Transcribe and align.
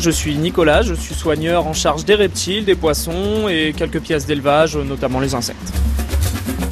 Je 0.00 0.10
suis 0.10 0.36
Nicolas, 0.36 0.82
je 0.82 0.94
suis 0.94 1.14
soigneur 1.14 1.66
en 1.66 1.72
charge 1.72 2.04
des 2.04 2.14
reptiles, 2.14 2.64
des 2.64 2.76
poissons 2.76 3.48
et 3.48 3.74
quelques 3.76 4.00
pièces 4.00 4.26
d'élevage, 4.26 4.76
notamment 4.76 5.18
les 5.18 5.34
insectes. 5.34 5.72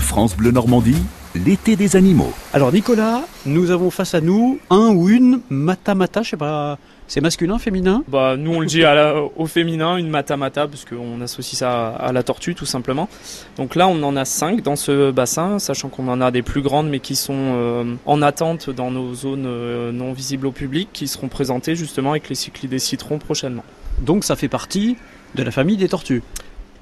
France 0.00 0.36
Bleu 0.36 0.52
Normandie, 0.52 1.02
l'été 1.34 1.74
des 1.74 1.96
animaux. 1.96 2.32
Alors 2.52 2.72
Nicolas, 2.72 3.22
nous 3.44 3.72
avons 3.72 3.90
face 3.90 4.14
à 4.14 4.20
nous 4.20 4.60
un 4.70 4.90
ou 4.90 5.08
une 5.08 5.40
matamata, 5.50 6.22
je 6.22 6.30
sais 6.30 6.36
pas, 6.36 6.78
c'est 7.08 7.20
masculin, 7.20 7.58
féminin? 7.58 8.04
Bah 8.06 8.36
nous 8.38 8.52
on 8.54 8.60
le 8.60 8.66
dit 8.66 8.84
à 8.84 8.94
la- 8.94 9.16
au 9.36 9.46
féminin, 9.46 9.96
une 9.96 10.08
matamata, 10.08 10.68
parce 10.68 10.84
qu'on 10.84 11.20
associe 11.20 11.58
ça 11.58 11.88
à 11.88 12.12
la 12.12 12.22
tortue 12.22 12.54
tout 12.54 12.66
simplement. 12.66 13.08
Donc 13.56 13.74
là 13.74 13.88
on 13.88 14.00
en 14.02 14.14
a 14.14 14.24
cinq 14.24 14.62
dans 14.62 14.76
ce 14.76 15.10
bassin, 15.10 15.58
sachant 15.58 15.88
qu'on 15.88 16.06
en 16.08 16.20
a 16.20 16.30
des 16.30 16.42
plus 16.42 16.60
grandes 16.62 16.88
mais 16.88 17.00
qui 17.00 17.16
sont 17.16 17.34
euh, 17.34 17.94
en 18.06 18.22
attente 18.22 18.70
dans 18.70 18.90
nos 18.90 19.14
zones 19.14 19.46
euh, 19.46 19.90
non 19.90 20.12
visibles 20.12 20.46
au 20.46 20.52
public, 20.52 20.90
qui 20.92 21.08
seront 21.08 21.28
présentées 21.28 21.74
justement 21.74 22.10
avec 22.12 22.28
les 22.28 22.34
cyclidés 22.34 22.78
citrons 22.78 23.18
prochainement. 23.18 23.64
Donc 24.00 24.22
ça 24.22 24.36
fait 24.36 24.48
partie 24.48 24.96
de 25.34 25.42
la 25.42 25.50
famille 25.50 25.76
des 25.76 25.88
tortues. 25.88 26.22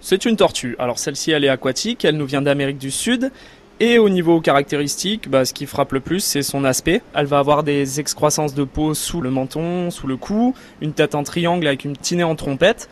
C'est 0.01 0.25
une 0.25 0.37
tortue. 0.37 0.77
Alors 0.79 0.99
celle-ci, 0.99 1.31
elle 1.31 1.45
est 1.45 1.49
aquatique, 1.49 2.05
elle 2.05 2.17
nous 2.17 2.27
vient 2.27 2.43
d'Amérique 2.43 2.79
du 2.79 2.91
Sud. 2.91 3.31
Et 3.79 3.99
au 3.99 4.09
niveau 4.09 4.41
caractéristique, 4.41 5.29
bah, 5.29 5.45
ce 5.45 5.53
qui 5.53 5.67
frappe 5.67 5.93
le 5.93 6.01
plus, 6.01 6.21
c'est 6.21 6.41
son 6.41 6.65
aspect. 6.65 7.03
Elle 7.15 7.27
va 7.27 7.39
avoir 7.39 7.63
des 7.63 8.01
excroissances 8.01 8.55
de 8.55 8.65
peau 8.65 8.95
sous 8.95 9.21
le 9.21 9.31
menton, 9.31 9.91
sous 9.91 10.07
le 10.07 10.17
cou, 10.17 10.55
une 10.81 10.95
tête 10.95 11.15
en 11.15 11.23
triangle 11.23 11.67
avec 11.67 11.85
une 11.85 11.93
nez 12.13 12.25
en 12.25 12.37
trompette. 12.37 12.89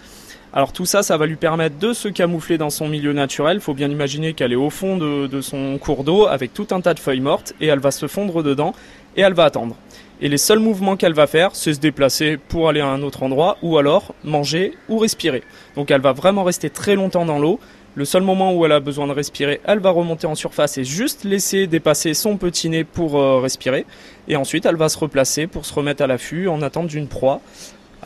Alors 0.52 0.74
tout 0.74 0.84
ça, 0.84 1.02
ça 1.02 1.16
va 1.16 1.24
lui 1.24 1.37
permettre 1.37 1.79
de 1.79 1.95
se 1.95 2.09
camoufler 2.09 2.59
dans 2.59 2.69
son 2.69 2.87
milieu 2.87 3.15
naturel. 3.15 3.60
Faut 3.60 3.73
bien 3.73 3.88
imaginer 3.88 4.34
qu'elle 4.34 4.52
est 4.52 4.57
au 4.57 4.69
fond 4.69 4.98
de, 4.98 5.27
de 5.27 5.41
son 5.41 5.79
cours 5.79 6.05
d'eau 6.05 6.27
avec 6.27 6.52
tout 6.52 6.66
un 6.70 6.83
tas 6.83 6.93
de 6.93 7.01
feuilles 7.01 7.21
mortes 7.21 7.55
et 7.62 7.66
elle 7.66 7.80
va 7.80 7.91
se 7.91 8.07
fondre 8.07 8.43
dedans 8.43 8.74
et 9.16 9.23
elle 9.23 9.32
va 9.32 9.45
attendre. 9.45 9.77
Et 10.21 10.29
les 10.29 10.38
seuls 10.38 10.60
mouvements 10.60 10.96
qu'elle 10.96 11.15
va 11.15 11.27
faire, 11.27 11.51
c'est 11.55 11.74
se 11.74 11.80
déplacer 11.80 12.37
pour 12.37 12.69
aller 12.69 12.80
à 12.80 12.87
un 12.87 13.02
autre 13.02 13.23
endroit 13.23 13.57
ou 13.62 13.79
alors 13.79 14.15
manger 14.23 14.74
ou 14.88 14.98
respirer. 14.98 15.43
Donc 15.77 15.91
elle 15.91 16.02
va 16.02 16.12
vraiment 16.12 16.45
rester 16.45 16.69
très 16.71 16.95
longtemps 16.95 17.24
dans 17.24 17.38
l'eau. 17.38 17.59
Le 17.96 18.04
seul 18.04 18.24
moment 18.24 18.52
où 18.52 18.64
elle 18.64 18.73
a 18.73 18.80
besoin 18.80 19.06
de 19.06 19.12
respirer, 19.12 19.60
elle 19.64 19.78
va 19.78 19.90
remonter 19.90 20.26
en 20.26 20.34
surface 20.34 20.78
et 20.78 20.84
juste 20.84 21.23
laisser 21.23 21.68
dépasser 21.68 22.12
son 22.12 22.36
petit 22.36 22.68
nez 22.68 22.82
pour 22.82 23.16
euh, 23.16 23.38
respirer. 23.38 23.86
Et 24.26 24.34
ensuite, 24.34 24.66
elle 24.66 24.74
va 24.74 24.88
se 24.88 24.98
replacer 24.98 25.46
pour 25.46 25.64
se 25.64 25.73
remettre 25.73 26.02
à 26.02 26.09
l'affût 26.09 26.48
en 26.48 26.60
attente 26.60 26.88
d'une 26.88 27.06
proie. 27.06 27.40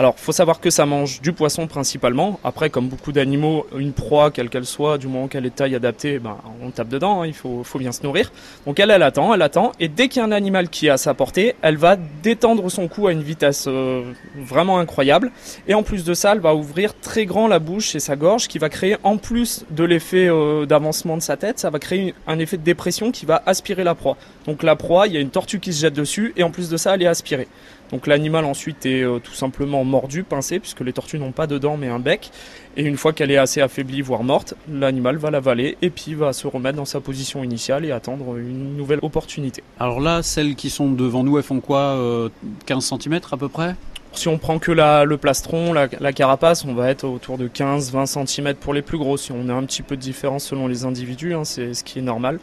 Alors, 0.01 0.17
faut 0.17 0.31
savoir 0.31 0.61
que 0.61 0.71
ça 0.71 0.87
mange 0.87 1.21
du 1.21 1.33
poisson 1.33 1.67
principalement. 1.67 2.39
Après, 2.45 2.71
comme 2.71 2.87
beaucoup 2.87 3.11
d'animaux, 3.11 3.67
une 3.77 3.93
proie, 3.93 4.31
quelle 4.31 4.49
qu'elle 4.49 4.65
soit, 4.65 4.97
du 4.97 5.09
moment 5.09 5.27
qu'elle 5.27 5.45
est 5.45 5.57
taille 5.57 5.75
adaptée, 5.75 6.21
ben, 6.21 6.37
on 6.63 6.71
tape 6.71 6.89
dedans, 6.89 7.23
hein, 7.23 7.27
il 7.27 7.35
faut, 7.35 7.65
faut 7.65 7.81
bien 7.81 7.91
se 7.91 8.05
nourrir. 8.05 8.31
Donc 8.65 8.79
elle, 8.79 8.93
elle 8.93 9.03
attend, 9.03 9.35
elle 9.35 9.43
attend, 9.43 9.73
et 9.81 9.89
dès 9.89 10.07
qu'il 10.07 10.21
y 10.21 10.23
a 10.23 10.29
un 10.29 10.31
animal 10.31 10.69
qui 10.69 10.87
est 10.87 10.91
à 10.91 10.99
sa 10.99 11.15
portée, 11.15 11.57
elle 11.63 11.79
va 11.79 11.97
détendre 11.97 12.71
son 12.71 12.87
cou 12.87 13.09
à 13.09 13.13
une 13.13 13.25
vitesse 13.25 13.65
euh, 13.67 14.05
vraiment 14.37 14.79
incroyable. 14.79 15.33
Et 15.67 15.75
en 15.75 15.83
plus 15.83 16.05
de 16.05 16.15
ça, 16.15 16.31
elle 16.31 16.39
va 16.39 16.55
ouvrir 16.55 16.95
très 17.01 17.27
grand 17.27 17.49
la 17.49 17.59
bouche 17.59 17.97
et 17.97 18.01
sa 18.01 18.15
gorge, 18.15 18.47
qui 18.47 18.61
va 18.61 18.69
créer, 18.69 18.99
en 19.03 19.17
plus 19.17 19.65
de 19.69 19.83
l'effet 19.83 20.29
euh, 20.29 20.65
d'avancement 20.65 21.17
de 21.17 21.23
sa 21.23 21.37
tête, 21.37 21.59
ça 21.59 21.71
va 21.71 21.81
créer 21.81 22.15
un 22.29 22.39
effet 22.39 22.57
de 22.57 22.63
dépression 22.63 23.11
qui 23.11 23.27
va 23.27 23.43
aspirer 23.47 23.83
la 23.83 23.97
proie. 23.97 24.17
Donc 24.47 24.63
la 24.63 24.77
proie, 24.77 25.09
il 25.09 25.15
y 25.15 25.17
a 25.17 25.21
une 25.21 25.31
tortue 25.31 25.59
qui 25.59 25.73
se 25.73 25.81
jette 25.81 25.95
dessus, 25.95 26.35
et 26.37 26.45
en 26.45 26.53
plus 26.53 26.69
de 26.69 26.77
ça, 26.77 26.95
elle 26.95 27.03
est 27.03 27.07
aspirée. 27.07 27.49
Donc 27.91 28.06
l'animal 28.06 28.44
ensuite 28.44 28.84
est 28.86 29.03
euh, 29.03 29.19
tout 29.19 29.33
simplement 29.33 29.84
mordu, 29.84 30.22
pincé, 30.22 30.61
puisque 30.61 30.81
les 30.81 30.92
tortues 30.92 31.19
n'ont 31.19 31.33
pas 31.33 31.47
de 31.47 31.58
dents 31.58 31.77
mais 31.77 31.89
un 31.89 31.98
bec. 31.98 32.30
Et 32.77 32.83
une 32.83 32.97
fois 32.97 33.12
qu'elle 33.12 33.30
est 33.30 33.39
assez 33.39 33.61
affaiblie, 33.61 34.03
voire 34.03 34.22
morte, 34.22 34.55
l'animal 34.70 35.17
va 35.17 35.30
l'avaler 35.30 35.77
et 35.83 35.91
puis 35.91 36.14
va 36.14 36.33
se 36.33 36.47
remettre 36.47 36.77
dans 36.77 36.84
sa 36.84 37.00
position 37.00 37.42
initiale 37.42 37.84
et 37.84 37.91
attendre 37.91 38.36
une 38.36 38.77
nouvelle 38.77 39.00
opportunité. 39.03 39.62
Alors 39.80 40.00
là, 40.00 40.22
celles 40.22 40.55
qui 40.55 40.70
sont 40.70 40.91
devant 40.91 41.25
nous, 41.25 41.39
elles 41.39 41.45
font 41.45 41.61
quoi 41.61 41.80
euh, 41.80 42.28
15 42.67 42.95
cm 43.00 43.20
à 43.33 43.36
peu 43.36 43.48
près? 43.48 43.75
Si 44.12 44.28
on 44.28 44.39
prend 44.39 44.58
que 44.58 44.73
la, 44.73 45.05
le 45.05 45.17
plastron, 45.17 45.73
la, 45.73 45.89
la 46.00 46.12
carapace, 46.12 46.64
on 46.64 46.75
va 46.75 46.89
être 46.91 47.05
autour 47.05 47.36
de 47.36 47.47
15-20 47.47 48.27
cm 48.27 48.55
pour 48.55 48.75
les 48.75 48.83
plus 48.83 48.98
gros. 48.98 49.17
Si 49.17 49.33
on 49.33 49.48
a 49.48 49.55
un 49.55 49.64
petit 49.64 49.83
peu 49.83 49.97
de 49.97 50.00
différence 50.00 50.45
selon 50.45 50.67
les 50.67 50.84
individus, 50.84 51.34
hein, 51.34 51.45
c'est 51.45 51.75
ce 51.75 51.84
qui 51.84 51.98
est 51.98 52.02
normal. 52.02 52.39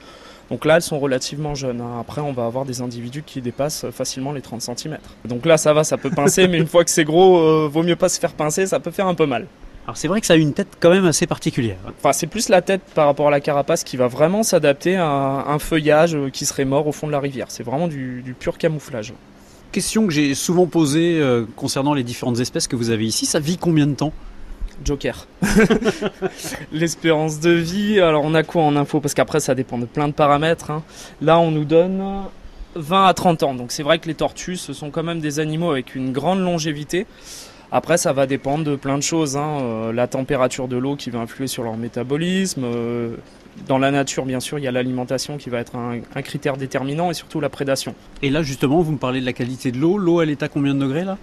Donc 0.52 0.66
là, 0.66 0.76
elles 0.76 0.82
sont 0.82 1.00
relativement 1.00 1.56
jeunes. 1.56 1.82
hein. 1.82 2.00
Après, 2.00 2.22
on 2.22 2.32
va 2.32 2.46
avoir 2.46 2.66
des 2.66 2.82
individus 2.82 3.24
qui 3.26 3.42
dépassent 3.42 3.86
facilement 3.92 4.32
les 4.32 4.42
30 4.42 4.62
cm. 4.62 4.98
Donc 5.26 5.46
là, 5.46 5.58
ça 5.58 5.74
va, 5.74 5.84
ça 5.84 5.98
peut 5.98 6.12
pincer, 6.12 6.48
mais 6.48 6.58
une 6.60 6.68
fois 6.68 6.84
que 6.84 6.92
c'est 6.92 7.04
gros, 7.04 7.40
euh, 7.40 7.68
vaut 7.72 7.82
mieux 7.84 7.96
pas 7.96 8.10
se 8.10 8.20
faire 8.20 8.34
pincer, 8.34 8.68
ça 8.68 8.80
peut 8.80 8.92
faire 8.92 9.08
un 9.08 9.16
peu 9.16 9.26
mal. 9.26 9.48
Alors 9.88 9.98
c'est 9.98 10.08
vrai 10.08 10.20
que 10.20 10.26
ça 10.26 10.34
a 10.34 10.38
une 10.38 10.54
tête 10.54 10.70
quand 10.80 10.90
même 10.90 11.06
assez 11.06 11.28
particulière. 11.28 11.78
Enfin, 12.00 12.12
c'est 12.12 12.26
plus 12.26 12.50
la 12.50 12.64
tête 12.64 12.82
par 12.96 13.06
rapport 13.06 13.28
à 13.28 13.32
la 13.32 13.40
carapace 13.40 13.84
qui 13.84 13.98
va 13.98 14.08
vraiment 14.08 14.42
s'adapter 14.42 14.96
à 14.96 15.06
un 15.48 15.60
feuillage 15.60 16.16
euh, 16.16 16.30
qui 16.32 16.46
serait 16.48 16.66
mort 16.66 16.88
au 16.88 16.92
fond 16.92 17.06
de 17.06 17.12
la 17.12 17.20
rivière. 17.20 17.48
C'est 17.50 17.62
vraiment 17.64 17.88
du, 17.88 18.22
du 18.24 18.34
pur 18.34 18.58
camouflage. 18.58 19.14
Question 19.72 20.08
que 20.08 20.14
j'ai 20.14 20.34
souvent 20.36 20.66
posée 20.68 21.20
euh, 21.20 21.46
concernant 21.56 21.94
les 21.94 22.04
différentes 22.04 22.40
espèces 22.40 22.68
que 22.68 22.76
vous 22.76 22.90
avez 22.92 23.06
ici, 23.06 23.26
ça 23.28 23.40
vit 23.40 23.58
combien 23.58 23.86
de 23.88 23.94
temps? 23.94 24.14
Joker. 24.84 25.28
L'espérance 26.72 27.40
de 27.40 27.52
vie, 27.52 28.00
alors 28.00 28.24
on 28.26 28.34
a 28.36 28.44
quoi 28.44 28.64
en 28.64 28.76
info? 28.76 29.00
Parce 29.00 29.14
qu'après 29.14 29.40
ça 29.40 29.56
dépend 29.56 29.78
de 29.78 29.86
plein 29.86 30.08
de 30.08 30.14
paramètres. 30.14 30.72
hein. 30.72 30.84
Là 31.22 31.40
on 31.40 31.52
nous 31.52 31.66
donne 31.66 32.04
20 32.76 33.06
à 33.06 33.14
30 33.14 33.44
ans. 33.44 33.54
Donc 33.56 33.72
c'est 33.72 33.84
vrai 33.84 34.00
que 34.00 34.08
les 34.08 34.16
tortues, 34.16 34.58
ce 34.58 34.74
sont 34.74 34.90
quand 34.92 35.04
même 35.04 35.20
des 35.20 35.40
animaux 35.40 35.72
avec 35.72 35.96
une 35.96 36.12
grande 36.12 36.40
longévité. 36.40 37.06
Après 37.72 37.98
ça 37.98 38.14
va 38.14 38.26
dépendre 38.28 38.64
de 38.64 38.76
plein 38.76 38.98
de 38.98 39.04
choses. 39.04 39.38
hein. 39.38 39.60
Euh, 39.62 39.94
la 39.94 40.08
température 40.08 40.68
de 40.68 40.78
l'eau 40.78 40.96
qui 40.96 41.10
va 41.10 41.20
influer 41.20 41.48
sur 41.48 41.64
leur 41.64 41.78
métabolisme. 41.78 42.64
euh, 42.66 43.16
dans 43.70 43.78
la 43.78 43.90
nature 43.90 44.26
bien 44.26 44.42
sûr 44.42 44.60
il 44.60 44.66
y 44.66 44.68
a 44.68 44.72
l'alimentation 44.72 45.38
qui 45.38 45.50
va 45.50 45.60
être 45.60 45.78
un, 45.78 46.00
un 46.14 46.22
critère 46.22 46.58
déterminant 46.58 47.10
et 47.10 47.14
surtout 47.14 47.40
la 47.40 47.48
prédation. 47.50 47.96
Et 48.22 48.30
là 48.30 48.44
justement, 48.44 48.82
vous 48.82 48.92
me 48.92 48.98
parlez 48.98 49.22
de 49.22 49.26
la 49.26 49.34
qualité 49.34 49.72
de 49.72 49.78
l'eau. 49.78 49.98
L'eau, 49.98 50.22
elle 50.22 50.30
est 50.30 50.44
à 50.44 50.50
combien 50.50 50.74
de 50.74 50.80
degrés 50.80 51.06
là? 51.06 51.18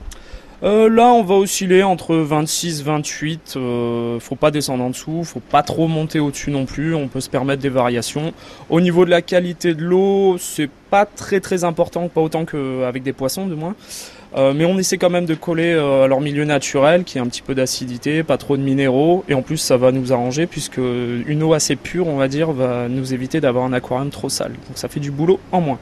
Euh, 0.64 0.88
là, 0.88 1.08
on 1.08 1.24
va 1.24 1.34
osciller 1.34 1.82
entre 1.82 2.14
26 2.14 2.84
28. 2.84 3.54
Euh, 3.56 4.20
faut 4.20 4.36
pas 4.36 4.52
descendre 4.52 4.84
en 4.84 4.90
dessous, 4.90 5.24
faut 5.24 5.40
pas 5.40 5.62
trop 5.64 5.88
monter 5.88 6.20
au-dessus 6.20 6.52
non 6.52 6.66
plus. 6.66 6.94
On 6.94 7.08
peut 7.08 7.20
se 7.20 7.28
permettre 7.28 7.60
des 7.60 7.68
variations. 7.68 8.32
Au 8.70 8.80
niveau 8.80 9.04
de 9.04 9.10
la 9.10 9.22
qualité 9.22 9.74
de 9.74 9.82
l'eau, 9.82 10.36
c'est 10.38 10.70
pas 10.90 11.04
très 11.04 11.40
très 11.40 11.64
important, 11.64 12.08
pas 12.08 12.20
autant 12.20 12.44
qu'avec 12.44 13.02
des 13.02 13.12
poissons 13.12 13.46
du 13.46 13.56
moins. 13.56 13.74
Euh, 14.36 14.54
mais 14.54 14.64
on 14.64 14.78
essaie 14.78 14.98
quand 14.98 15.10
même 15.10 15.26
de 15.26 15.34
coller 15.34 15.72
à 15.72 16.06
leur 16.06 16.20
milieu 16.20 16.44
naturel, 16.44 17.02
qui 17.02 17.18
est 17.18 17.20
un 17.20 17.26
petit 17.26 17.42
peu 17.42 17.56
d'acidité, 17.56 18.22
pas 18.22 18.38
trop 18.38 18.56
de 18.56 18.62
minéraux, 18.62 19.24
et 19.28 19.34
en 19.34 19.42
plus 19.42 19.58
ça 19.58 19.76
va 19.76 19.90
nous 19.90 20.12
arranger 20.12 20.46
puisque 20.46 20.78
une 20.78 21.42
eau 21.42 21.54
assez 21.54 21.74
pure, 21.74 22.06
on 22.06 22.16
va 22.16 22.28
dire, 22.28 22.52
va 22.52 22.88
nous 22.88 23.12
éviter 23.12 23.40
d'avoir 23.40 23.64
un 23.64 23.72
aquarium 23.72 24.10
trop 24.10 24.28
sale. 24.28 24.52
Donc 24.52 24.76
ça 24.76 24.88
fait 24.88 25.00
du 25.00 25.10
boulot 25.10 25.40
en 25.50 25.60
moins. 25.60 25.78